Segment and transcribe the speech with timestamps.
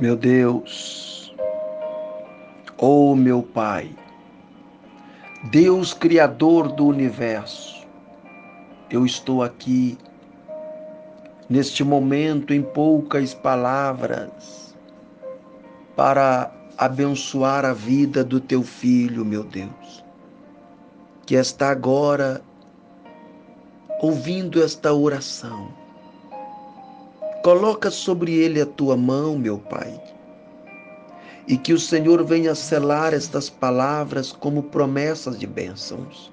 [0.00, 1.30] Meu Deus,
[2.78, 3.94] oh meu Pai,
[5.50, 7.86] Deus Criador do universo,
[8.90, 9.98] eu estou aqui
[11.50, 14.74] neste momento em poucas palavras
[15.94, 20.02] para abençoar a vida do teu filho, meu Deus,
[21.26, 22.40] que está agora
[24.00, 25.78] ouvindo esta oração
[27.42, 29.98] Coloca sobre ele a tua mão, meu Pai,
[31.48, 36.30] e que o Senhor venha selar estas palavras como promessas de bênçãos,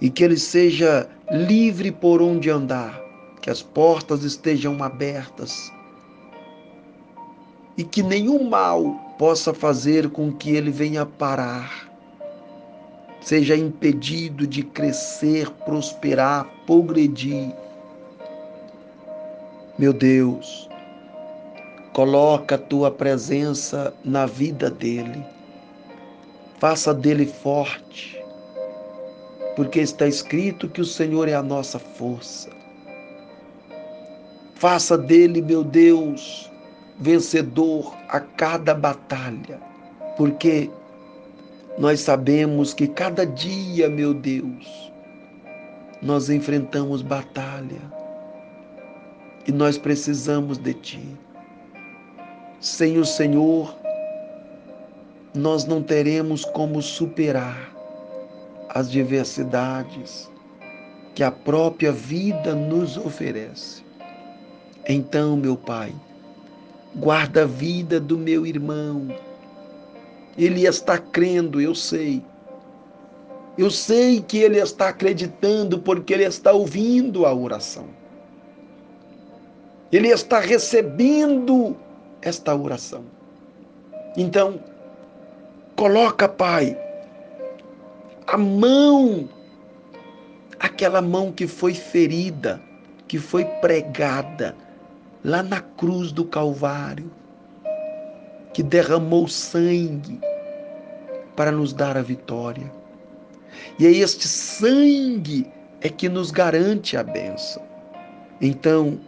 [0.00, 3.02] e que ele seja livre por onde andar,
[3.42, 5.72] que as portas estejam abertas,
[7.76, 8.84] e que nenhum mal
[9.18, 11.90] possa fazer com que ele venha parar,
[13.20, 17.52] seja impedido de crescer, prosperar, progredir
[19.80, 20.68] meu Deus,
[21.94, 25.24] coloca a tua presença na vida dele.
[26.58, 28.22] Faça dele forte,
[29.56, 32.50] porque está escrito que o Senhor é a nossa força.
[34.54, 36.52] Faça dele, meu Deus,
[36.98, 39.58] vencedor a cada batalha,
[40.18, 40.68] porque
[41.78, 44.92] nós sabemos que cada dia, meu Deus,
[46.02, 47.98] nós enfrentamos batalha
[49.46, 51.18] e nós precisamos de Ti.
[52.60, 53.74] Sem o Senhor,
[55.34, 57.72] nós não teremos como superar
[58.68, 60.30] as diversidades
[61.14, 63.82] que a própria vida nos oferece.
[64.88, 65.92] Então, meu Pai,
[66.96, 69.08] guarda a vida do meu irmão.
[70.36, 72.22] Ele está crendo, eu sei.
[73.58, 77.99] Eu sei que ele está acreditando porque ele está ouvindo a oração.
[79.92, 81.76] Ele está recebendo
[82.22, 83.04] esta oração.
[84.16, 84.62] Então,
[85.76, 86.78] coloca, Pai,
[88.26, 89.28] a mão,
[90.58, 92.60] aquela mão que foi ferida,
[93.08, 94.54] que foi pregada
[95.24, 97.10] lá na cruz do Calvário,
[98.52, 100.20] que derramou sangue
[101.34, 102.70] para nos dar a vitória.
[103.78, 105.50] E é este sangue
[105.80, 107.62] é que nos garante a bênção.
[108.40, 108.98] Então,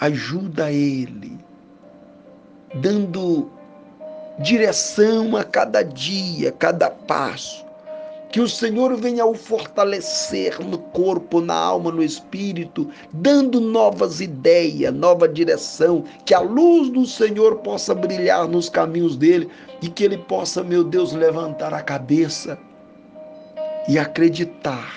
[0.00, 1.38] ajuda ele,
[2.76, 3.50] dando
[4.38, 7.66] direção a cada dia, cada passo.
[8.30, 14.92] Que o Senhor venha o fortalecer no corpo, na alma, no espírito, dando novas ideias,
[14.92, 19.48] nova direção, que a luz do Senhor possa brilhar nos caminhos dele
[19.80, 22.58] e que ele possa, meu Deus, levantar a cabeça
[23.88, 24.92] e acreditar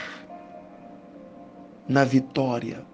[1.87, 2.90] na vitória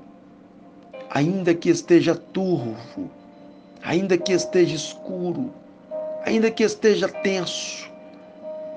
[1.10, 3.10] ainda que esteja turvo,
[3.84, 5.52] ainda que esteja escuro,
[6.26, 7.90] ainda que esteja tenso,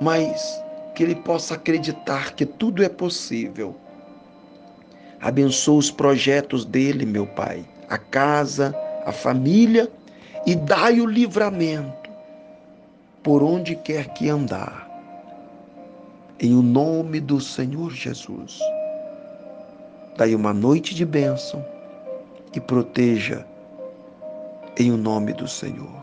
[0.01, 0.63] mas
[0.95, 3.77] que ele possa acreditar que tudo é possível.
[5.21, 8.75] Abençoa os projetos dele, meu Pai, a casa,
[9.05, 9.91] a família
[10.47, 12.11] e dai o livramento
[13.23, 14.89] por onde quer que andar.
[16.39, 18.59] Em o nome do Senhor Jesus.
[20.17, 21.63] Dai uma noite de bênção
[22.55, 23.47] e proteja
[24.77, 26.00] em o nome do Senhor.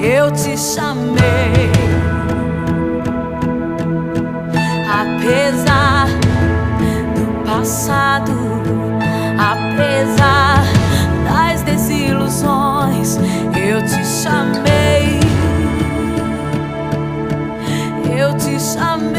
[0.00, 1.70] Eu te chamei.
[4.88, 6.06] Apesar
[7.14, 8.32] do passado,
[9.36, 10.64] apesar
[11.24, 13.16] das desilusões,
[13.56, 15.18] eu te chamei.
[18.16, 19.18] Eu te chamei.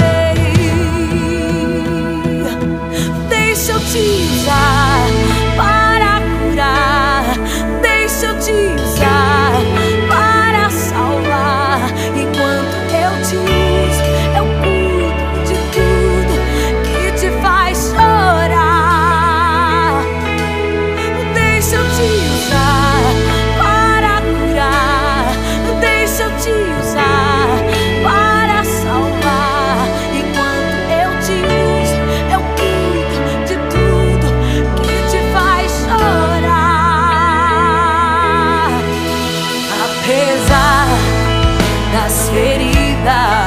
[41.91, 43.38] das feridas.